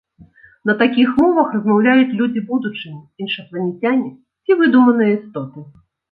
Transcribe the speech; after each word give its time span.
На 0.67 0.73
такіх 0.81 1.09
мовах 1.23 1.51
размаўляюць 1.57 2.15
людзі 2.21 2.41
будучыні, 2.51 2.97
іншапланецяне 3.25 4.09
ці 4.47 4.57
выдуманыя 4.63 5.11
істоты. 5.19 5.67